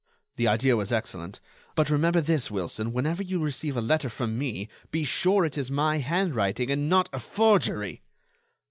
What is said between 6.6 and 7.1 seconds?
and not